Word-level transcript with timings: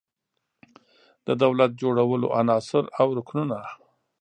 د 1.27 1.29
دولت 1.43 1.71
جوړولو 1.81 2.27
عناصر 2.39 2.83
او 2.99 3.07
رکنونه 3.17 3.57